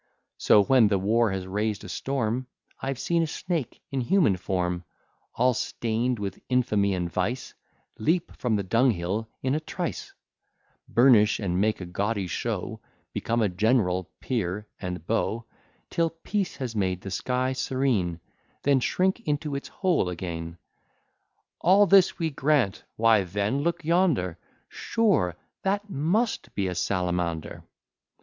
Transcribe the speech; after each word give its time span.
So, 0.39 0.63
when 0.63 0.87
the 0.87 0.97
war 0.97 1.29
has 1.31 1.45
raised 1.45 1.83
a 1.83 1.87
storm, 1.87 2.47
I've 2.81 2.97
seen 2.97 3.21
a 3.21 3.27
snake 3.27 3.83
in 3.91 4.01
human 4.01 4.35
form, 4.35 4.83
All 5.35 5.53
stain'd 5.53 6.17
with 6.17 6.41
infamy 6.49 6.95
and 6.95 7.07
vice, 7.07 7.53
Leap 7.99 8.31
from 8.35 8.55
the 8.55 8.63
dunghill 8.63 9.29
in 9.43 9.53
a 9.53 9.59
trice, 9.59 10.11
Burnish 10.87 11.39
and 11.39 11.61
make 11.61 11.79
a 11.81 11.85
gaudy 11.85 12.25
show, 12.25 12.81
Become 13.13 13.43
a 13.43 13.49
general, 13.49 14.09
peer, 14.19 14.67
and 14.79 15.05
beau, 15.05 15.45
Till 15.91 16.09
peace 16.09 16.55
has 16.55 16.75
made 16.75 17.01
the 17.01 17.11
sky 17.11 17.53
serene, 17.53 18.19
Then 18.63 18.79
shrink 18.79 19.19
into 19.27 19.53
its 19.53 19.67
hole 19.67 20.09
again. 20.09 20.57
"All 21.59 21.85
this 21.85 22.17
we 22.17 22.31
grant 22.31 22.85
why 22.95 23.23
then, 23.23 23.61
look 23.61 23.85
yonder, 23.85 24.39
Sure 24.67 25.35
that 25.61 25.91
must 25.91 26.55
be 26.55 26.65
a 26.67 26.73
Salamander!" 26.73 27.63